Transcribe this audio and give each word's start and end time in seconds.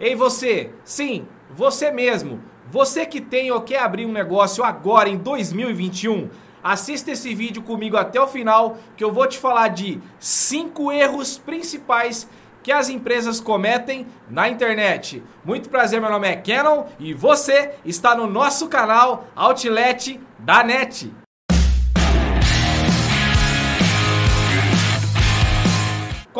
Ei 0.00 0.14
você, 0.14 0.70
sim, 0.82 1.28
você 1.50 1.90
mesmo, 1.90 2.40
você 2.70 3.04
que 3.04 3.20
tem 3.20 3.50
ou 3.50 3.60
quer 3.60 3.80
abrir 3.80 4.06
um 4.06 4.12
negócio 4.12 4.64
agora 4.64 5.10
em 5.10 5.18
2021, 5.18 6.30
assista 6.64 7.10
esse 7.10 7.34
vídeo 7.34 7.62
comigo 7.62 7.98
até 7.98 8.18
o 8.18 8.26
final 8.26 8.78
que 8.96 9.04
eu 9.04 9.12
vou 9.12 9.26
te 9.26 9.36
falar 9.36 9.68
de 9.68 10.00
5 10.18 10.90
erros 10.90 11.36
principais 11.36 12.26
que 12.62 12.72
as 12.72 12.88
empresas 12.88 13.40
cometem 13.40 14.06
na 14.30 14.48
internet. 14.48 15.22
Muito 15.44 15.68
prazer, 15.68 16.00
meu 16.00 16.10
nome 16.10 16.28
é 16.28 16.36
Canon 16.36 16.84
e 16.98 17.12
você 17.12 17.72
está 17.84 18.14
no 18.14 18.26
nosso 18.26 18.68
canal 18.68 19.26
Outlet 19.36 20.18
da 20.38 20.64
NET. 20.64 21.12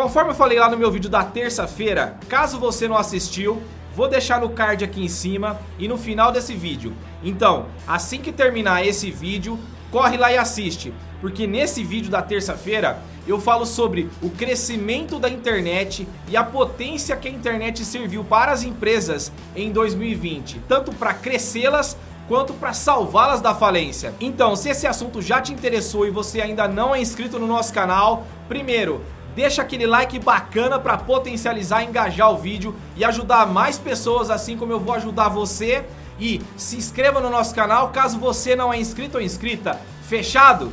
Conforme 0.01 0.31
eu 0.31 0.35
falei 0.35 0.59
lá 0.59 0.67
no 0.71 0.79
meu 0.79 0.91
vídeo 0.91 1.11
da 1.11 1.23
terça-feira, 1.23 2.19
caso 2.27 2.59
você 2.59 2.89
não 2.89 2.97
assistiu, 2.97 3.63
vou 3.95 4.09
deixar 4.09 4.41
no 4.41 4.49
card 4.49 4.83
aqui 4.83 5.05
em 5.05 5.09
cima 5.09 5.61
e 5.79 5.87
no 5.87 5.99
final 5.99 6.33
desse 6.33 6.55
vídeo. 6.55 6.95
Então, 7.23 7.67
assim 7.87 8.19
que 8.19 8.33
terminar 8.33 8.83
esse 8.83 9.11
vídeo, 9.11 9.59
corre 9.91 10.17
lá 10.17 10.33
e 10.33 10.39
assiste, 10.39 10.95
porque 11.21 11.47
nesse 11.47 11.85
vídeo 11.85 12.11
da 12.11 12.23
terça-feira 12.23 12.99
eu 13.29 13.39
falo 13.39 13.67
sobre 13.67 14.09
o 14.23 14.31
crescimento 14.31 15.19
da 15.19 15.29
internet 15.29 16.09
e 16.27 16.35
a 16.35 16.43
potência 16.43 17.15
que 17.15 17.29
a 17.29 17.31
internet 17.31 17.85
serviu 17.85 18.25
para 18.25 18.53
as 18.53 18.63
empresas 18.63 19.31
em 19.55 19.71
2020, 19.71 20.63
tanto 20.67 20.95
para 20.95 21.13
crescê-las 21.13 21.95
quanto 22.27 22.55
para 22.55 22.73
salvá-las 22.73 23.43
da 23.43 23.55
falência. 23.55 24.15
Então, 24.19 24.57
se 24.57 24.71
esse 24.71 24.87
assunto 24.87 25.21
já 25.21 25.43
te 25.43 25.53
interessou 25.53 26.07
e 26.07 26.11
você 26.11 26.41
ainda 26.41 26.67
não 26.67 26.95
é 26.95 27.01
inscrito 27.03 27.39
no 27.39 27.47
nosso 27.47 27.75
canal, 27.75 28.25
primeiro, 28.49 29.03
deixa 29.35 29.63
aquele 29.63 29.87
like 29.87 30.19
bacana 30.19 30.79
para 30.79 30.97
potencializar, 30.97 31.83
engajar 31.83 32.33
o 32.33 32.39
vídeo 32.39 32.75
e 32.97 33.05
ajudar 33.05 33.47
mais 33.47 33.79
pessoas 33.79 34.31
assim 34.31 34.57
como 34.57 34.73
eu 34.73 34.81
vou 34.81 34.95
ajudar 34.95 35.29
você 35.29 35.85
e 36.19 36.41
se 36.57 36.77
inscreva 36.77 37.21
no 37.21 37.31
nosso 37.31 37.55
canal 37.55 37.89
caso 37.91 38.19
você 38.19 38.55
não 38.55 38.73
é 38.73 38.79
inscrito 38.79 39.19
ou 39.19 39.23
inscrita. 39.23 39.81
Fechado? 40.03 40.73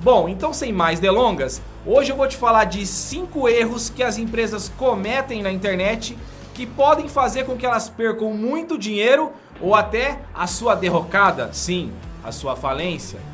Bom, 0.00 0.28
então 0.28 0.52
sem 0.52 0.72
mais 0.72 0.98
delongas, 0.98 1.60
hoje 1.84 2.10
eu 2.10 2.16
vou 2.16 2.26
te 2.26 2.36
falar 2.36 2.64
de 2.64 2.86
5 2.86 3.48
erros 3.48 3.90
que 3.90 4.02
as 4.02 4.16
empresas 4.16 4.70
cometem 4.78 5.42
na 5.42 5.52
internet 5.52 6.16
que 6.54 6.66
podem 6.66 7.08
fazer 7.08 7.44
com 7.44 7.56
que 7.56 7.66
elas 7.66 7.88
percam 7.88 8.32
muito 8.32 8.78
dinheiro 8.78 9.32
ou 9.60 9.74
até 9.74 10.20
a 10.34 10.46
sua 10.46 10.74
derrocada, 10.74 11.50
sim, 11.52 11.92
a 12.24 12.32
sua 12.32 12.56
falência. 12.56 13.29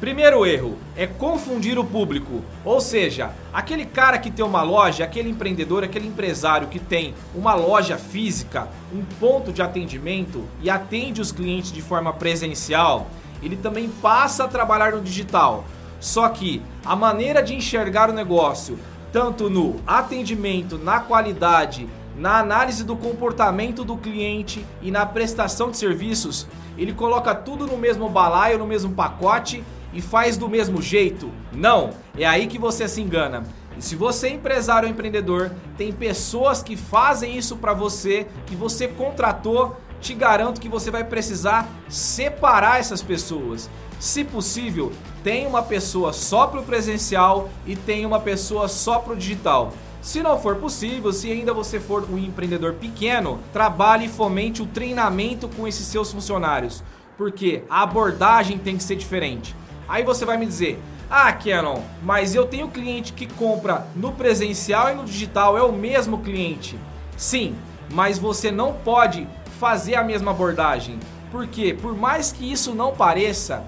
Primeiro 0.00 0.44
erro 0.44 0.76
é 0.94 1.06
confundir 1.06 1.78
o 1.78 1.84
público, 1.84 2.42
ou 2.62 2.82
seja, 2.82 3.30
aquele 3.50 3.86
cara 3.86 4.18
que 4.18 4.30
tem 4.30 4.44
uma 4.44 4.62
loja, 4.62 5.04
aquele 5.04 5.30
empreendedor, 5.30 5.82
aquele 5.82 6.06
empresário 6.06 6.68
que 6.68 6.78
tem 6.78 7.14
uma 7.34 7.54
loja 7.54 7.96
física, 7.96 8.68
um 8.92 9.02
ponto 9.18 9.50
de 9.50 9.62
atendimento 9.62 10.44
e 10.62 10.68
atende 10.68 11.22
os 11.22 11.32
clientes 11.32 11.72
de 11.72 11.80
forma 11.80 12.12
presencial, 12.12 13.06
ele 13.42 13.56
também 13.56 13.88
passa 13.88 14.44
a 14.44 14.48
trabalhar 14.48 14.92
no 14.92 15.00
digital. 15.00 15.64
Só 15.98 16.28
que 16.28 16.60
a 16.84 16.94
maneira 16.94 17.42
de 17.42 17.54
enxergar 17.54 18.10
o 18.10 18.12
negócio, 18.12 18.78
tanto 19.10 19.48
no 19.48 19.80
atendimento, 19.86 20.76
na 20.76 21.00
qualidade, 21.00 21.88
na 22.14 22.38
análise 22.38 22.84
do 22.84 22.96
comportamento 22.96 23.82
do 23.82 23.96
cliente 23.96 24.62
e 24.82 24.90
na 24.90 25.06
prestação 25.06 25.70
de 25.70 25.78
serviços, 25.78 26.46
ele 26.76 26.92
coloca 26.92 27.34
tudo 27.34 27.66
no 27.66 27.78
mesmo 27.78 28.10
balaio, 28.10 28.58
no 28.58 28.66
mesmo 28.66 28.92
pacote 28.92 29.64
e 29.96 30.02
faz 30.02 30.36
do 30.36 30.48
mesmo 30.48 30.82
jeito? 30.82 31.32
Não, 31.50 31.90
é 32.16 32.26
aí 32.26 32.46
que 32.46 32.58
você 32.58 32.86
se 32.86 33.00
engana. 33.00 33.44
E 33.78 33.82
se 33.82 33.96
você 33.96 34.28
é 34.28 34.34
empresário 34.34 34.86
ou 34.86 34.92
empreendedor, 34.92 35.50
tem 35.76 35.90
pessoas 35.90 36.62
que 36.62 36.76
fazem 36.76 37.36
isso 37.36 37.56
para 37.56 37.72
você, 37.72 38.26
que 38.46 38.54
você 38.54 38.86
contratou, 38.86 39.76
te 39.98 40.12
garanto 40.12 40.60
que 40.60 40.68
você 40.68 40.90
vai 40.90 41.02
precisar 41.02 41.66
separar 41.88 42.78
essas 42.78 43.02
pessoas. 43.02 43.70
Se 43.98 44.22
possível, 44.22 44.92
tem 45.24 45.46
uma 45.46 45.62
pessoa 45.62 46.12
só 46.12 46.46
para 46.46 46.60
o 46.60 46.64
presencial 46.64 47.48
e 47.66 47.74
tem 47.74 48.04
uma 48.04 48.20
pessoa 48.20 48.68
só 48.68 48.98
para 48.98 49.14
o 49.14 49.16
digital. 49.16 49.72
Se 50.02 50.22
não 50.22 50.38
for 50.38 50.56
possível, 50.56 51.10
se 51.10 51.32
ainda 51.32 51.54
você 51.54 51.80
for 51.80 52.06
um 52.10 52.18
empreendedor 52.18 52.74
pequeno, 52.74 53.40
trabalhe 53.52 54.04
e 54.04 54.10
fomente 54.10 54.62
o 54.62 54.66
treinamento 54.66 55.48
com 55.48 55.66
esses 55.66 55.86
seus 55.86 56.12
funcionários, 56.12 56.84
porque 57.16 57.64
a 57.68 57.82
abordagem 57.82 58.58
tem 58.58 58.76
que 58.76 58.84
ser 58.84 58.96
diferente. 58.96 59.56
Aí 59.88 60.02
você 60.02 60.24
vai 60.24 60.36
me 60.36 60.46
dizer: 60.46 60.80
"Ah, 61.10 61.32
Canon, 61.32 61.80
mas 62.02 62.34
eu 62.34 62.46
tenho 62.46 62.68
cliente 62.68 63.12
que 63.12 63.26
compra 63.26 63.86
no 63.94 64.12
presencial 64.12 64.90
e 64.90 64.94
no 64.94 65.04
digital, 65.04 65.56
é 65.56 65.62
o 65.62 65.72
mesmo 65.72 66.18
cliente". 66.18 66.78
Sim, 67.16 67.54
mas 67.92 68.18
você 68.18 68.50
não 68.50 68.72
pode 68.72 69.26
fazer 69.58 69.94
a 69.94 70.04
mesma 70.04 70.30
abordagem. 70.30 70.98
Porque 71.30 71.74
por 71.74 71.96
mais 71.96 72.32
que 72.32 72.50
isso 72.50 72.74
não 72.74 72.94
pareça, 72.94 73.64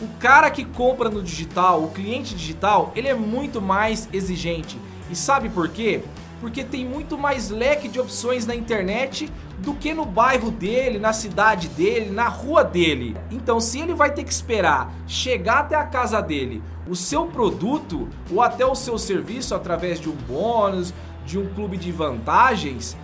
o 0.00 0.08
cara 0.18 0.50
que 0.50 0.64
compra 0.64 1.08
no 1.08 1.22
digital, 1.22 1.82
o 1.82 1.90
cliente 1.90 2.34
digital, 2.34 2.92
ele 2.96 3.08
é 3.08 3.14
muito 3.14 3.60
mais 3.60 4.08
exigente. 4.12 4.78
E 5.10 5.14
sabe 5.14 5.48
por 5.48 5.68
quê? 5.68 6.02
Porque 6.42 6.64
tem 6.64 6.84
muito 6.84 7.16
mais 7.16 7.50
leque 7.50 7.86
de 7.86 8.00
opções 8.00 8.44
na 8.44 8.52
internet 8.52 9.30
do 9.58 9.74
que 9.74 9.94
no 9.94 10.04
bairro 10.04 10.50
dele, 10.50 10.98
na 10.98 11.12
cidade 11.12 11.68
dele, 11.68 12.10
na 12.10 12.26
rua 12.26 12.64
dele. 12.64 13.16
Então, 13.30 13.60
se 13.60 13.78
ele 13.78 13.94
vai 13.94 14.12
ter 14.12 14.24
que 14.24 14.32
esperar 14.32 14.92
chegar 15.06 15.60
até 15.60 15.76
a 15.76 15.86
casa 15.86 16.20
dele 16.20 16.60
o 16.88 16.96
seu 16.96 17.26
produto 17.26 18.08
ou 18.28 18.42
até 18.42 18.66
o 18.66 18.74
seu 18.74 18.98
serviço 18.98 19.54
através 19.54 20.00
de 20.00 20.08
um 20.08 20.16
bônus, 20.16 20.92
de 21.24 21.38
um 21.38 21.46
clube 21.54 21.76
de 21.76 21.92
vantagens, 21.92 22.96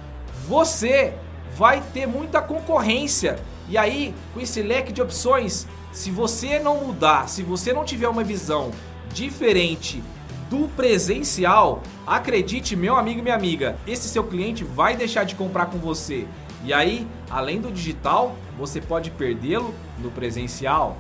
você 0.49 1.15
vai 1.57 1.81
ter 1.95 2.09
muita 2.09 2.43
concorrência. 2.43 3.39
E 3.69 3.79
aí, 3.79 4.17
com 4.35 4.41
esse 4.41 4.63
leque 4.63 4.93
de 4.93 5.01
opções, 5.01 5.65
se 5.93 6.11
você 6.11 6.59
não 6.59 6.85
mudar, 6.85 7.29
se 7.29 7.45
você 7.45 7.73
não 7.73 7.85
tiver 7.85 8.09
uma 8.09 8.25
visão 8.25 8.73
diferente 9.15 10.03
do 10.51 10.69
presencial, 10.69 11.83
acredite, 12.07 12.75
meu 12.75 12.97
amigo 12.97 13.21
e 13.21 13.23
minha 13.23 13.35
amiga, 13.35 13.77
esse 13.87 14.09
seu 14.09 14.25
cliente 14.25 14.65
vai 14.65 14.97
deixar 14.97 15.25
de 15.25 15.35
comprar 15.35 15.67
com 15.67 15.79
você. 15.79 16.27
E 16.65 16.73
aí, 16.73 17.07
além 17.31 17.61
do 17.61 17.71
digital, 17.71 18.35
você 18.57 18.81
pode 18.81 19.11
perdê-lo 19.11 19.75
no 19.99 20.11
presencial. 20.11 20.97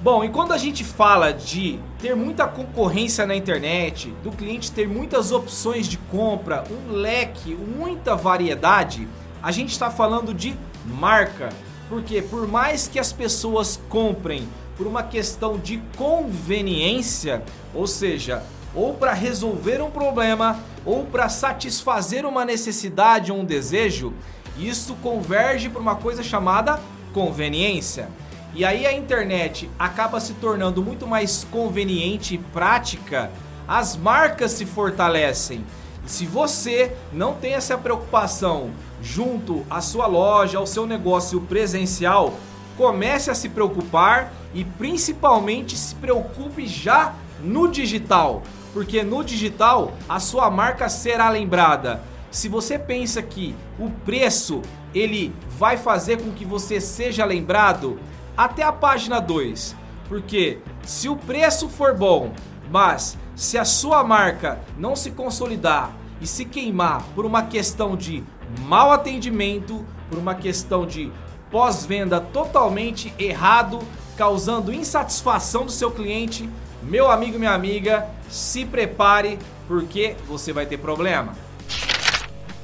Bom, 0.00 0.22
e 0.22 0.28
quando 0.28 0.52
a 0.52 0.58
gente 0.58 0.84
fala 0.84 1.32
de 1.32 1.78
ter 1.98 2.14
muita 2.14 2.46
concorrência 2.46 3.24
na 3.26 3.34
internet, 3.34 4.10
do 4.22 4.30
cliente 4.30 4.70
ter 4.70 4.86
muitas 4.86 5.32
opções 5.32 5.86
de 5.86 5.96
compra, 5.96 6.64
um 6.70 6.92
leque, 6.92 7.54
muita 7.54 8.14
variedade, 8.14 9.08
a 9.42 9.50
gente 9.50 9.70
está 9.70 9.90
falando 9.90 10.34
de 10.34 10.54
marca. 10.84 11.48
Porque 11.88 12.20
por 12.20 12.46
mais 12.46 12.86
que 12.86 12.98
as 12.98 13.12
pessoas 13.12 13.80
comprem 13.88 14.46
por 14.76 14.86
uma 14.86 15.02
questão 15.02 15.58
de 15.58 15.82
conveniência, 15.96 17.42
ou 17.74 17.86
seja, 17.86 18.42
ou 18.74 18.94
para 18.94 19.12
resolver 19.12 19.80
um 19.80 19.90
problema, 19.90 20.58
ou 20.84 21.04
para 21.04 21.28
satisfazer 21.28 22.26
uma 22.26 22.44
necessidade 22.44 23.30
ou 23.30 23.38
um 23.38 23.44
desejo, 23.44 24.12
isso 24.58 24.94
converge 24.96 25.68
para 25.68 25.80
uma 25.80 25.96
coisa 25.96 26.22
chamada 26.22 26.80
conveniência. 27.12 28.08
E 28.54 28.64
aí 28.64 28.86
a 28.86 28.92
internet 28.92 29.68
acaba 29.78 30.20
se 30.20 30.34
tornando 30.34 30.82
muito 30.82 31.06
mais 31.06 31.44
conveniente 31.50 32.34
e 32.34 32.38
prática, 32.38 33.30
as 33.66 33.96
marcas 33.96 34.52
se 34.52 34.64
fortalecem. 34.64 35.64
E 36.06 36.10
se 36.10 36.26
você 36.26 36.94
não 37.12 37.34
tem 37.34 37.54
essa 37.54 37.78
preocupação 37.78 38.70
junto 39.02 39.64
à 39.68 39.80
sua 39.80 40.06
loja, 40.06 40.58
ao 40.58 40.66
seu 40.66 40.86
negócio 40.86 41.40
presencial, 41.40 42.34
comece 42.76 43.30
a 43.30 43.34
se 43.34 43.48
preocupar 43.48 44.32
e 44.52 44.64
principalmente 44.64 45.76
se 45.76 45.94
preocupe 45.94 46.66
já 46.66 47.14
no 47.42 47.68
digital, 47.68 48.42
porque 48.72 49.02
no 49.02 49.22
digital 49.22 49.92
a 50.08 50.18
sua 50.18 50.50
marca 50.50 50.88
será 50.88 51.28
lembrada. 51.28 52.02
Se 52.30 52.48
você 52.48 52.78
pensa 52.78 53.22
que 53.22 53.54
o 53.78 53.90
preço 53.90 54.62
ele 54.94 55.34
vai 55.58 55.76
fazer 55.76 56.20
com 56.22 56.30
que 56.32 56.44
você 56.44 56.80
seja 56.80 57.24
lembrado, 57.24 57.98
até 58.36 58.62
a 58.62 58.72
página 58.72 59.20
2. 59.20 59.76
Porque 60.08 60.58
se 60.84 61.08
o 61.08 61.16
preço 61.16 61.68
for 61.68 61.94
bom, 61.94 62.32
mas 62.70 63.18
se 63.34 63.58
a 63.58 63.64
sua 63.64 64.04
marca 64.04 64.60
não 64.78 64.94
se 64.94 65.10
consolidar 65.10 65.92
e 66.20 66.26
se 66.26 66.44
queimar 66.44 67.02
por 67.14 67.26
uma 67.26 67.42
questão 67.42 67.96
de 67.96 68.22
mau 68.66 68.92
atendimento, 68.92 69.84
por 70.08 70.18
uma 70.18 70.34
questão 70.34 70.86
de 70.86 71.10
pós-venda 71.54 72.20
totalmente 72.20 73.14
errado, 73.16 73.78
causando 74.16 74.74
insatisfação 74.74 75.64
do 75.64 75.70
seu 75.70 75.88
cliente, 75.88 76.50
meu 76.82 77.08
amigo, 77.08 77.38
minha 77.38 77.52
amiga, 77.52 78.08
se 78.28 78.64
prepare 78.64 79.38
porque 79.68 80.16
você 80.26 80.52
vai 80.52 80.66
ter 80.66 80.78
problema. 80.78 81.32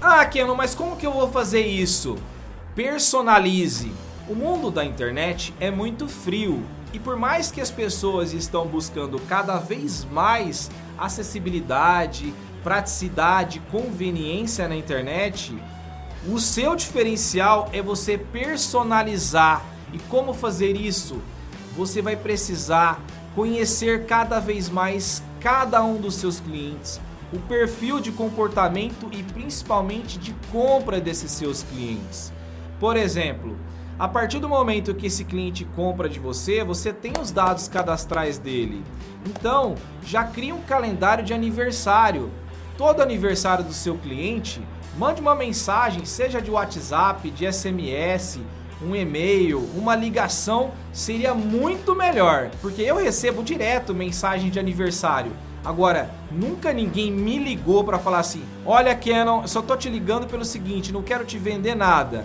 Ah, 0.02 0.26
Keno, 0.26 0.56
mas 0.56 0.74
como 0.74 0.96
que 0.96 1.06
eu 1.06 1.12
vou 1.12 1.30
fazer 1.30 1.64
isso? 1.64 2.18
Personalize. 2.74 3.92
O 4.28 4.34
mundo 4.34 4.72
da 4.72 4.84
internet 4.84 5.54
é 5.60 5.70
muito 5.70 6.08
frio 6.08 6.60
e 6.92 6.98
por 6.98 7.14
mais 7.14 7.48
que 7.48 7.60
as 7.60 7.70
pessoas 7.70 8.32
estão 8.32 8.66
buscando 8.66 9.20
cada 9.20 9.56
vez 9.58 10.04
mais 10.04 10.68
acessibilidade, 10.98 12.34
praticidade, 12.64 13.62
conveniência 13.70 14.66
na 14.66 14.74
internet, 14.74 15.56
o 16.28 16.38
seu 16.38 16.76
diferencial 16.76 17.70
é 17.72 17.80
você 17.80 18.18
personalizar. 18.18 19.64
E 19.92 19.98
como 19.98 20.34
fazer 20.34 20.76
isso? 20.76 21.20
Você 21.76 22.02
vai 22.02 22.14
precisar 22.14 23.00
conhecer 23.34 24.04
cada 24.04 24.38
vez 24.38 24.68
mais 24.68 25.22
cada 25.40 25.82
um 25.82 25.96
dos 25.96 26.16
seus 26.16 26.38
clientes, 26.38 27.00
o 27.32 27.38
perfil 27.38 28.00
de 28.00 28.12
comportamento 28.12 29.08
e 29.10 29.22
principalmente 29.22 30.18
de 30.18 30.34
compra 30.52 31.00
desses 31.00 31.30
seus 31.30 31.62
clientes. 31.62 32.30
Por 32.78 32.96
exemplo, 32.96 33.56
a 33.98 34.06
partir 34.06 34.38
do 34.40 34.48
momento 34.48 34.94
que 34.94 35.06
esse 35.06 35.24
cliente 35.24 35.64
compra 35.64 36.08
de 36.08 36.18
você, 36.18 36.62
você 36.62 36.92
tem 36.92 37.12
os 37.20 37.30
dados 37.30 37.68
cadastrais 37.68 38.38
dele. 38.38 38.84
Então, 39.26 39.74
já 40.04 40.24
cria 40.24 40.54
um 40.54 40.62
calendário 40.62 41.24
de 41.24 41.32
aniversário. 41.32 42.30
Todo 42.76 43.02
aniversário 43.02 43.64
do 43.64 43.74
seu 43.74 43.96
cliente, 43.96 44.62
mande 44.96 45.20
uma 45.20 45.34
mensagem, 45.34 46.04
seja 46.04 46.40
de 46.40 46.50
WhatsApp, 46.50 47.30
de 47.30 47.50
SMS, 47.50 48.40
um 48.82 48.94
e-mail, 48.94 49.60
uma 49.74 49.94
ligação, 49.94 50.72
seria 50.92 51.34
muito 51.34 51.94
melhor, 51.94 52.50
porque 52.60 52.82
eu 52.82 52.96
recebo 52.96 53.42
direto 53.42 53.94
mensagem 53.94 54.50
de 54.50 54.58
aniversário. 54.58 55.32
Agora, 55.64 56.10
nunca 56.30 56.72
ninguém 56.72 57.12
me 57.12 57.38
ligou 57.38 57.84
para 57.84 57.98
falar 57.98 58.20
assim: 58.20 58.42
"Olha, 58.64 58.94
Canon, 58.94 59.46
só 59.46 59.60
tô 59.60 59.76
te 59.76 59.90
ligando 59.90 60.26
pelo 60.26 60.44
seguinte, 60.44 60.92
não 60.92 61.02
quero 61.02 61.24
te 61.24 61.36
vender 61.36 61.74
nada. 61.74 62.24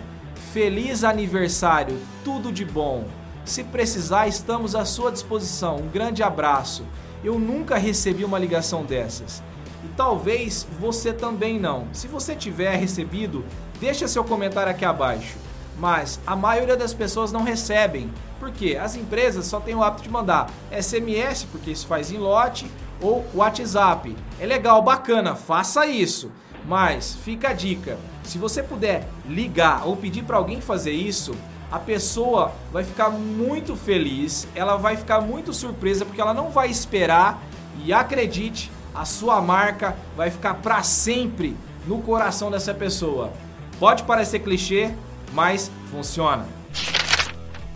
Feliz 0.54 1.04
aniversário, 1.04 1.98
tudo 2.24 2.52
de 2.52 2.64
bom. 2.64 3.04
Se 3.44 3.64
precisar, 3.64 4.28
estamos 4.28 4.74
à 4.74 4.86
sua 4.86 5.12
disposição. 5.12 5.78
Um 5.78 5.90
grande 5.90 6.24
abraço." 6.24 6.84
Eu 7.24 7.40
nunca 7.40 7.76
recebi 7.76 8.24
uma 8.24 8.38
ligação 8.38 8.86
dessas. 8.86 9.42
E 9.86 9.90
talvez 9.96 10.66
você 10.80 11.14
também 11.14 11.60
não. 11.60 11.88
Se 11.94 12.08
você 12.08 12.36
tiver 12.36 12.76
recebido, 12.76 13.46
deixa 13.80 14.08
seu 14.08 14.24
comentário 14.24 14.72
aqui 14.72 14.84
abaixo 14.84 15.46
mas 15.78 16.20
a 16.26 16.36
maioria 16.36 16.78
das 16.78 16.94
pessoas 16.94 17.32
não 17.32 17.44
recebem. 17.44 18.10
Porque 18.40 18.76
as 18.76 18.96
empresas 18.96 19.46
só 19.46 19.60
têm 19.60 19.76
o 19.76 19.84
hábito 19.84 20.04
de 20.04 20.10
mandar 20.10 20.50
SMS, 20.72 21.46
porque 21.52 21.72
isso 21.72 21.88
faz 21.88 22.12
em 22.12 22.18
lote, 22.18 22.70
ou 23.02 23.26
WhatsApp. 23.34 24.16
É 24.40 24.46
legal, 24.46 24.82
bacana, 24.82 25.36
faça 25.36 25.86
isso. 25.86 26.32
Mas 26.68 27.16
fica 27.16 27.50
a 27.50 27.54
dica: 27.54 27.98
se 28.24 28.38
você 28.38 28.62
puder 28.62 29.08
ligar 29.28 29.88
ou 29.88 29.96
pedir 29.96 30.24
para 30.24 30.38
alguém 30.38 30.60
fazer 30.60 30.92
isso, 30.92 31.34
a 31.72 31.80
pessoa 31.80 32.52
vai 32.72 32.84
ficar 32.84 33.10
muito 33.10 33.76
feliz, 33.76 34.48
ela 34.54 34.76
vai 34.76 34.98
ficar 34.98 35.22
muito 35.22 35.54
surpresa 35.54 36.06
porque 36.06 36.22
ela 36.22 36.34
não 36.34 36.50
vai 36.50 36.70
esperar 36.70 37.42
e 37.84 37.92
acredite, 37.92 38.72
a 38.96 39.04
sua 39.04 39.42
marca 39.42 39.96
vai 40.16 40.32
ficar 40.32 40.56
para 40.56 40.82
sempre 40.82 41.56
no 41.86 42.02
coração 42.02 42.50
dessa 42.50 42.74
pessoa. 42.74 43.32
Pode 43.80 44.04
parecer 44.04 44.40
clichê, 44.40 44.92
mas 45.34 45.70
funciona. 45.92 46.46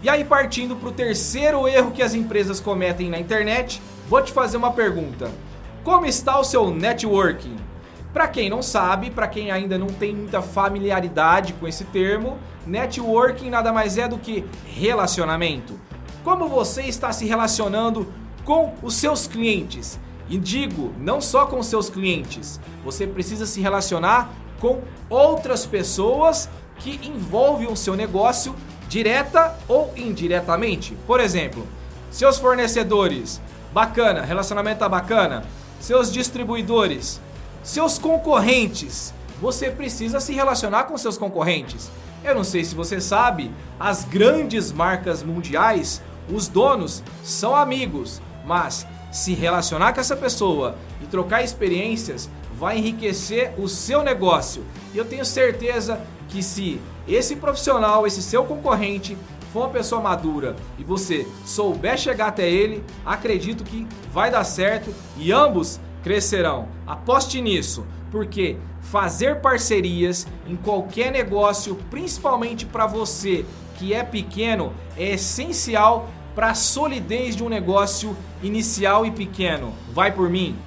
E 0.01 0.07
aí, 0.07 0.23
partindo 0.23 0.77
para 0.77 0.89
o 0.89 0.93
terceiro 0.93 1.67
erro 1.67 1.91
que 1.91 2.01
as 2.01 2.13
empresas 2.13 2.61
cometem 2.61 3.09
na 3.09 3.19
internet, 3.19 3.81
vou 4.07 4.21
te 4.21 4.31
fazer 4.31 4.55
uma 4.55 4.71
pergunta: 4.71 5.29
Como 5.83 6.05
está 6.05 6.39
o 6.39 6.43
seu 6.43 6.71
networking? 6.71 7.57
Para 8.13 8.27
quem 8.27 8.49
não 8.49 8.63
sabe, 8.63 9.11
para 9.11 9.27
quem 9.27 9.51
ainda 9.51 9.77
não 9.77 9.87
tem 9.87 10.15
muita 10.15 10.41
familiaridade 10.41 11.53
com 11.53 11.67
esse 11.67 11.83
termo, 11.83 12.39
networking 12.65 13.49
nada 13.49 13.73
mais 13.73 13.97
é 13.97 14.07
do 14.07 14.17
que 14.17 14.45
relacionamento. 14.65 15.77
Como 16.23 16.47
você 16.47 16.83
está 16.83 17.11
se 17.11 17.25
relacionando 17.25 18.11
com 18.45 18.73
os 18.81 18.95
seus 18.95 19.27
clientes? 19.27 19.99
E 20.29 20.37
digo, 20.37 20.93
não 20.99 21.19
só 21.19 21.45
com 21.45 21.61
seus 21.63 21.89
clientes, 21.89 22.59
você 22.83 23.07
precisa 23.07 23.45
se 23.45 23.59
relacionar 23.59 24.29
com 24.59 24.81
outras 25.09 25.65
pessoas 25.65 26.49
que 26.77 26.99
envolve 27.07 27.65
o 27.65 27.75
seu 27.75 27.95
negócio 27.95 28.55
direta 28.87 29.57
ou 29.67 29.91
indiretamente. 29.95 30.95
Por 31.07 31.19
exemplo, 31.19 31.65
seus 32.11 32.37
fornecedores, 32.37 33.41
bacana, 33.73 34.21
relacionamento 34.21 34.79
tá 34.79 34.89
bacana. 34.89 35.43
Seus 35.79 36.11
distribuidores, 36.11 37.19
seus 37.63 37.97
concorrentes, 37.97 39.13
você 39.41 39.69
precisa 39.69 40.19
se 40.19 40.33
relacionar 40.33 40.83
com 40.83 40.97
seus 40.97 41.17
concorrentes. 41.17 41.89
Eu 42.23 42.35
não 42.35 42.43
sei 42.43 42.65
se 42.65 42.75
você 42.75 42.99
sabe, 42.99 43.51
as 43.79 44.03
grandes 44.03 44.71
marcas 44.71 45.23
mundiais, 45.23 46.01
os 46.31 46.47
donos 46.47 47.01
são 47.23 47.55
amigos, 47.55 48.21
mas 48.45 48.85
se 49.11 49.33
relacionar 49.33 49.93
com 49.93 49.99
essa 49.99 50.15
pessoa 50.15 50.75
e 51.01 51.07
trocar 51.07 51.43
experiências 51.43 52.29
vai 52.53 52.77
enriquecer 52.77 53.53
o 53.57 53.67
seu 53.67 54.03
negócio. 54.03 54.63
E 54.93 54.97
eu 54.97 55.05
tenho 55.05 55.25
certeza 55.25 56.01
que 56.27 56.43
se 56.43 56.79
esse 57.07 57.35
profissional, 57.35 58.05
esse 58.05 58.21
seu 58.21 58.43
concorrente, 58.43 59.17
for 59.51 59.61
uma 59.61 59.69
pessoa 59.69 60.01
madura 60.01 60.55
e 60.77 60.83
você 60.83 61.27
souber 61.45 61.97
chegar 61.97 62.27
até 62.27 62.47
ele, 62.47 62.83
acredito 63.05 63.63
que 63.63 63.87
vai 64.11 64.29
dar 64.29 64.43
certo 64.43 64.93
e 65.17 65.31
ambos 65.31 65.79
crescerão. 66.03 66.67
Aposte 66.85 67.41
nisso, 67.41 67.85
porque 68.11 68.57
fazer 68.81 69.41
parcerias 69.41 70.27
em 70.47 70.55
qualquer 70.55 71.11
negócio, 71.11 71.75
principalmente 71.89 72.65
para 72.65 72.85
você 72.85 73.45
que 73.77 73.93
é 73.93 74.03
pequeno, 74.03 74.73
é 74.97 75.13
essencial 75.13 76.09
para 76.35 76.51
a 76.51 76.55
solidez 76.55 77.35
de 77.35 77.43
um 77.43 77.49
negócio 77.49 78.15
inicial 78.41 79.05
e 79.05 79.11
pequeno. 79.11 79.73
Vai 79.91 80.11
por 80.11 80.29
mim. 80.29 80.57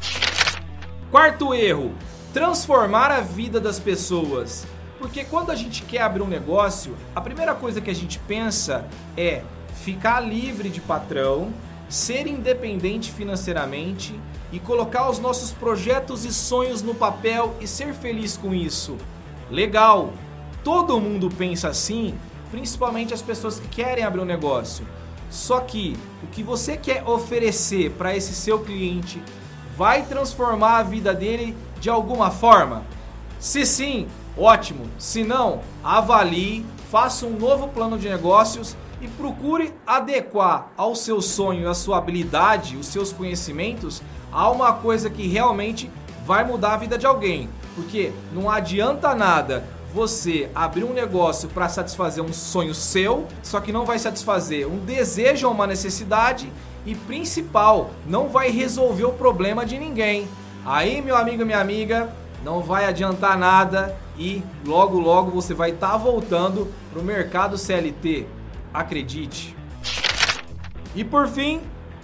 Quarto 1.11 1.55
erro: 1.55 1.93
transformar 2.33 3.11
a 3.11 3.21
vida 3.21 3.61
das 3.61 3.79
pessoas. 3.79 4.67
Porque 4.99 5.25
quando 5.25 5.51
a 5.51 5.57
gente 5.57 5.83
quer 5.83 6.03
abrir 6.03 6.23
um 6.23 6.29
negócio, 6.29 6.97
a 7.15 7.21
primeira 7.21 7.55
coisa 7.55 7.81
que 7.81 7.91
a 7.91 7.95
gente 7.95 8.19
pensa 8.21 8.87
é 9.17 9.43
ficar 9.83 10.21
livre 10.21 10.69
de 10.69 10.81
patrão, 10.81 11.53
ser 11.89 12.27
independente 12.27 13.11
financeiramente 13.11 14.15
e 14.53 14.61
colocar 14.61 15.11
os 15.11 15.19
nossos 15.19 15.51
projetos 15.51 16.25
e 16.25 16.33
sonhos 16.33 16.83
no 16.83 16.95
papel 16.95 17.55
e 17.61 17.67
ser 17.67 17.93
feliz 17.95 18.37
com 18.37 18.55
isso. 18.55 18.97
Legal! 19.51 20.13
Todo 20.63 21.01
mundo 21.01 21.29
pensa 21.37 21.69
assim, 21.69 22.15
principalmente 22.51 23.13
as 23.13 23.21
pessoas 23.21 23.59
que 23.59 23.67
querem 23.67 24.05
abrir 24.05 24.21
um 24.21 24.25
negócio. 24.25 24.87
Só 25.33 25.59
que 25.61 25.97
o 26.23 26.29
que 26.29 26.45
você 26.45 26.77
quer 26.77 27.03
oferecer 27.09 27.91
para 27.93 28.17
esse 28.17 28.35
seu 28.35 28.61
cliente 28.61 29.21
vai 29.77 30.05
transformar 30.05 30.77
a 30.77 30.83
vida 30.85 31.13
dele 31.13 31.57
de 31.81 31.91
alguma 31.91 32.31
forma? 32.31 32.85
Se 33.41 33.67
sim, 33.67 34.07
Ótimo. 34.37 34.87
Se 34.99 35.23
não, 35.23 35.61
avalie, 35.85 36.65
faça 36.91 37.27
um 37.27 37.39
novo 37.39 37.69
plano 37.69 37.99
de 37.99 38.09
negócios 38.09 38.77
e 39.01 39.09
procure 39.09 39.75
adequar 39.87 40.73
ao 40.77 40.95
seu 40.95 41.21
sonho, 41.21 41.69
a 41.69 41.75
sua 41.75 41.99
habilidade, 41.99 42.77
os 42.77 42.87
seus 42.87 43.13
conhecimentos 43.13 44.03
a 44.33 44.51
uma 44.51 44.73
coisa 44.73 45.11
que 45.11 45.27
realmente 45.27 45.91
vai 46.25 46.45
mudar 46.45 46.75
a 46.75 46.77
vida 46.79 46.97
de 46.97 47.07
alguém. 47.07 47.51
Porque 47.75 48.13
não 48.33 48.51
adianta 48.51 49.15
nada 49.15 49.65
você 49.93 50.51
abrir 50.55 50.85
um 50.85 50.93
negócio 50.93 51.49
para 51.49 51.69
satisfazer 51.69 52.25
um 52.25 52.33
sonho 52.33 52.75
seu, 52.75 53.27
só 53.43 53.61
que 53.61 53.73
não 53.73 53.85
vai 53.85 53.99
satisfazer 53.99 54.67
um 54.67 54.79
desejo 54.79 55.47
ou 55.47 55.53
uma 55.53 55.67
necessidade 55.67 56.51
e 56.87 56.95
principal, 56.95 57.91
não 58.07 58.29
vai 58.29 58.51
resolver 58.51 59.05
o 59.05 59.13
problema 59.13 59.65
de 59.67 59.79
ninguém. 59.79 60.27
Aí, 60.65 61.03
meu 61.03 61.17
amigo 61.17 61.45
minha 61.45 61.61
amiga, 61.61 62.13
não 62.45 62.61
vai 62.61 62.87
adiantar 62.87 63.37
nada 63.39 63.97
e 64.19 64.43
logo 64.65 64.99
logo 64.99 65.31
você 65.31 65.55
vai 65.55 65.71
estar 65.71 65.91
tá 65.91 65.97
voltando 65.97 66.73
para 66.91 67.01
o 67.01 67.05
mercado 67.05 67.59
CLT. 67.59 68.27
Acredite. 68.73 69.55
E 70.95 71.05
por 71.05 71.29
fim, 71.29 71.61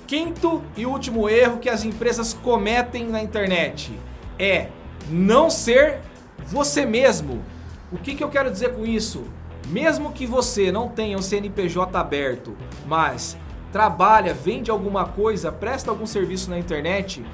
quinto 0.06 0.62
e 0.76 0.86
último 0.86 1.28
erro 1.28 1.58
que 1.58 1.68
as 1.68 1.84
empresas 1.84 2.32
cometem 2.34 3.06
na 3.06 3.22
internet 3.22 3.92
é 4.38 4.68
não 5.10 5.50
ser 5.50 6.00
você 6.38 6.86
mesmo. 6.86 7.42
O 7.90 7.96
que, 7.96 8.14
que 8.14 8.22
eu 8.22 8.28
quero 8.28 8.50
dizer 8.50 8.74
com 8.74 8.84
isso? 8.84 9.24
Mesmo 9.68 10.12
que 10.12 10.26
você 10.26 10.70
não 10.70 10.90
tenha 10.90 11.16
um 11.16 11.22
CNPJ 11.22 11.98
aberto, 11.98 12.54
mas 12.86 13.34
trabalha, 13.72 14.34
vende 14.34 14.70
alguma 14.70 15.06
coisa, 15.06 15.50
presta 15.50 15.90
algum 15.90 16.06
serviço 16.06 16.50
na 16.50 16.58
internet, 16.58 17.24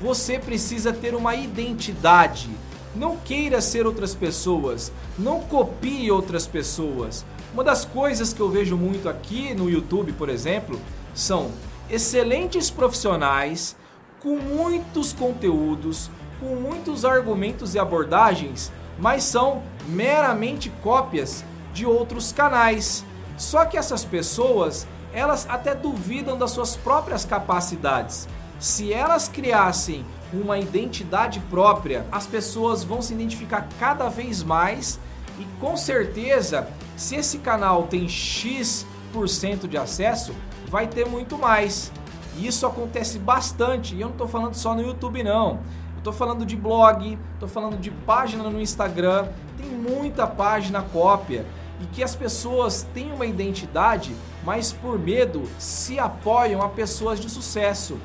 você 0.00 0.38
precisa 0.38 0.92
ter 0.92 1.16
uma 1.16 1.34
identidade. 1.34 2.48
Não 2.94 3.16
queira 3.16 3.60
ser 3.60 3.86
outras 3.86 4.14
pessoas, 4.14 4.92
não 5.18 5.40
copie 5.40 6.12
outras 6.12 6.46
pessoas. 6.46 7.26
Uma 7.52 7.64
das 7.64 7.84
coisas 7.84 8.32
que 8.32 8.40
eu 8.40 8.48
vejo 8.48 8.76
muito 8.76 9.08
aqui 9.08 9.52
no 9.52 9.68
YouTube, 9.68 10.12
por 10.12 10.28
exemplo, 10.28 10.80
são 11.12 11.50
excelentes 11.90 12.70
profissionais 12.70 13.76
com 14.20 14.36
muitos 14.36 15.12
conteúdos, 15.12 16.08
com 16.38 16.54
muitos 16.54 17.04
argumentos 17.04 17.74
e 17.74 17.80
abordagens, 17.80 18.72
mas 18.98 19.24
são 19.24 19.62
meramente 19.86 20.70
cópias 20.82 21.44
de 21.72 21.84
outros 21.84 22.32
canais. 22.32 23.04
Só 23.36 23.64
que 23.64 23.76
essas 23.76 24.04
pessoas, 24.04 24.86
elas 25.12 25.46
até 25.48 25.74
duvidam 25.74 26.38
das 26.38 26.52
suas 26.52 26.76
próprias 26.76 27.24
capacidades. 27.24 28.28
Se 28.58 28.92
elas 28.92 29.28
criassem 29.28 30.04
uma 30.32 30.58
identidade 30.58 31.40
própria, 31.50 32.06
as 32.10 32.26
pessoas 32.26 32.82
vão 32.82 33.02
se 33.02 33.12
identificar 33.12 33.68
cada 33.78 34.08
vez 34.08 34.42
mais 34.42 34.98
e 35.38 35.44
com 35.60 35.76
certeza, 35.76 36.68
se 36.96 37.16
esse 37.16 37.38
canal 37.38 37.84
tem 37.84 38.08
X% 38.08 39.66
de 39.68 39.76
acesso, 39.76 40.32
vai 40.68 40.86
ter 40.86 41.06
muito 41.06 41.36
mais. 41.36 41.90
E 42.36 42.46
isso 42.46 42.66
acontece 42.66 43.18
bastante, 43.18 43.94
e 43.94 44.00
eu 44.00 44.08
não 44.08 44.14
estou 44.14 44.28
falando 44.28 44.54
só 44.54 44.74
no 44.74 44.82
YouTube 44.82 45.22
não. 45.22 45.60
Estou 46.04 46.12
falando 46.12 46.44
de 46.44 46.54
blog, 46.54 47.18
estou 47.32 47.48
falando 47.48 47.80
de 47.80 47.90
página 47.90 48.44
no 48.50 48.60
Instagram, 48.60 49.26
tem 49.56 49.70
muita 49.70 50.26
página 50.26 50.82
cópia 50.82 51.46
e 51.80 51.86
que 51.86 52.04
as 52.04 52.14
pessoas 52.14 52.86
têm 52.92 53.10
uma 53.10 53.24
identidade, 53.24 54.14
mas 54.44 54.70
por 54.70 54.98
medo 54.98 55.44
se 55.58 55.98
apoiam 55.98 56.60
a 56.60 56.68
pessoas 56.68 57.18
de 57.18 57.30
sucesso. 57.30 57.96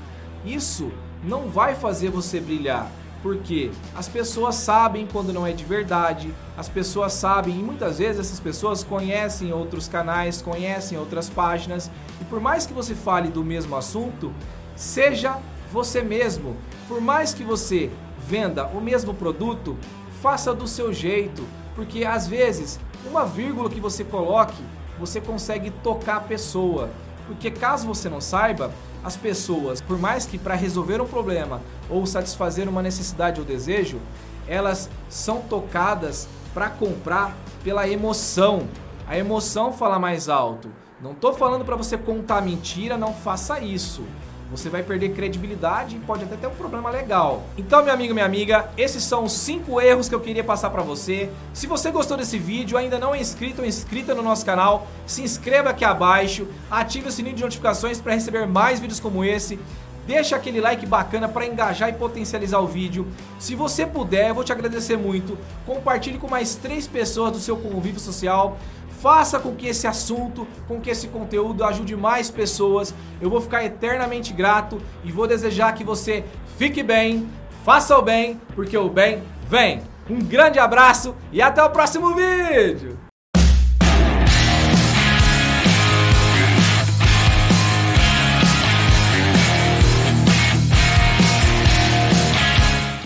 Isso 0.45 0.93
não 1.21 1.49
vai 1.49 1.75
fazer 1.75 2.09
você 2.09 2.39
brilhar, 2.39 2.89
porque 3.21 3.69
as 3.93 4.07
pessoas 4.07 4.55
sabem 4.55 5.05
quando 5.05 5.33
não 5.33 5.45
é 5.45 5.51
de 5.51 5.65
verdade, 5.65 6.33
as 6.55 6.69
pessoas 6.69 7.11
sabem 7.11 7.59
e 7.59 7.61
muitas 7.61 7.97
vezes 7.97 8.21
essas 8.21 8.39
pessoas 8.39 8.81
conhecem 8.81 9.51
outros 9.51 9.89
canais, 9.89 10.41
conhecem 10.41 10.97
outras 10.97 11.29
páginas, 11.29 11.91
e 12.21 12.23
por 12.23 12.39
mais 12.39 12.65
que 12.65 12.71
você 12.71 12.95
fale 12.95 13.27
do 13.27 13.43
mesmo 13.43 13.75
assunto, 13.75 14.31
seja 14.73 15.37
você 15.69 16.01
mesmo. 16.01 16.55
Por 16.89 16.99
mais 16.99 17.35
que 17.35 17.43
você 17.43 17.91
venda 18.17 18.65
o 18.65 18.81
mesmo 18.81 19.13
produto, 19.13 19.77
faça 20.23 20.55
do 20.55 20.67
seu 20.67 20.91
jeito, 20.91 21.45
porque 21.75 22.03
às 22.03 22.27
vezes 22.27 22.79
uma 23.05 23.25
vírgula 23.25 23.69
que 23.69 23.79
você 23.79 24.03
coloque, 24.03 24.63
você 24.97 25.21
consegue 25.21 25.69
tocar 25.69 26.15
a 26.15 26.21
pessoa. 26.21 26.89
Porque 27.27 27.51
caso 27.51 27.85
você 27.85 28.09
não 28.09 28.19
saiba, 28.19 28.71
as 29.03 29.15
pessoas, 29.15 29.79
por 29.79 29.99
mais 29.99 30.25
que 30.25 30.39
para 30.39 30.55
resolver 30.55 30.99
um 30.99 31.05
problema 31.05 31.61
ou 31.87 32.07
satisfazer 32.07 32.67
uma 32.67 32.81
necessidade 32.81 33.39
ou 33.39 33.45
desejo, 33.45 33.99
elas 34.47 34.89
são 35.07 35.41
tocadas 35.41 36.27
para 36.55 36.71
comprar 36.71 37.37
pela 37.63 37.87
emoção. 37.87 38.67
A 39.07 39.15
emoção 39.15 39.71
fala 39.71 39.99
mais 39.99 40.27
alto. 40.27 40.71
Não 40.99 41.11
estou 41.11 41.33
falando 41.35 41.63
para 41.63 41.75
você 41.75 41.99
contar 41.99 42.41
mentira, 42.41 42.97
não 42.97 43.13
faça 43.13 43.59
isso 43.59 44.03
você 44.51 44.69
vai 44.69 44.81
perder 44.81 45.09
credibilidade 45.09 45.95
e 45.95 45.99
pode 45.99 46.23
até 46.23 46.35
ter 46.35 46.47
um 46.47 46.55
problema 46.55 46.89
legal. 46.89 47.43
Então, 47.57 47.83
meu 47.83 47.93
amigo, 47.93 48.13
minha 48.13 48.25
amiga, 48.25 48.69
esses 48.77 49.03
são 49.03 49.25
os 49.25 49.33
5 49.33 49.79
erros 49.79 50.09
que 50.09 50.15
eu 50.15 50.19
queria 50.19 50.43
passar 50.43 50.69
para 50.69 50.81
você. 50.81 51.29
Se 51.53 51.67
você 51.67 51.91
gostou 51.91 52.17
desse 52.17 52.37
vídeo, 52.37 52.77
ainda 52.77 52.97
não 52.97 53.13
é 53.13 53.19
inscrito 53.19 53.61
ou 53.61 53.67
inscrita 53.67 54.15
no 54.15 54.23
nosso 54.23 54.45
canal, 54.45 54.87
se 55.05 55.21
inscreva 55.21 55.69
aqui 55.69 55.85
abaixo, 55.85 56.47
ative 56.69 57.09
o 57.09 57.11
sininho 57.11 57.35
de 57.35 57.43
notificações 57.43 58.01
para 58.01 58.13
receber 58.13 58.47
mais 58.47 58.79
vídeos 58.79 58.99
como 58.99 59.23
esse. 59.23 59.59
Deixa 60.07 60.35
aquele 60.35 60.59
like 60.59 60.87
bacana 60.87 61.29
para 61.29 61.45
engajar 61.45 61.87
e 61.87 61.93
potencializar 61.93 62.57
o 62.59 62.65
vídeo. 62.65 63.05
Se 63.37 63.53
você 63.53 63.85
puder, 63.85 64.29
eu 64.29 64.33
vou 64.33 64.43
te 64.43 64.51
agradecer 64.51 64.97
muito. 64.97 65.37
Compartilhe 65.67 66.17
com 66.17 66.27
mais 66.27 66.55
três 66.55 66.87
pessoas 66.87 67.31
do 67.31 67.39
seu 67.39 67.55
convívio 67.55 67.99
social. 67.99 68.57
Faça 69.01 69.39
com 69.39 69.55
que 69.55 69.67
esse 69.67 69.87
assunto, 69.87 70.45
com 70.67 70.81
que 70.81 70.89
esse 70.89 71.07
conteúdo 71.07 71.63
ajude 71.63 71.95
mais 71.95 72.29
pessoas. 72.29 72.93
Eu 73.21 73.29
vou 73.29 73.39
ficar 73.39 73.63
eternamente 73.63 74.33
grato 74.33 74.81
e 75.03 75.11
vou 75.11 75.25
desejar 75.25 75.73
que 75.73 75.83
você 75.83 76.25
fique 76.57 76.83
bem, 76.83 77.29
faça 77.63 77.97
o 77.97 78.01
bem, 78.01 78.39
porque 78.55 78.77
o 78.77 78.89
bem 78.89 79.23
vem. 79.47 79.81
Um 80.09 80.19
grande 80.19 80.59
abraço 80.59 81.15
e 81.31 81.41
até 81.41 81.63
o 81.63 81.69
próximo 81.69 82.13
vídeo! 82.13 83.08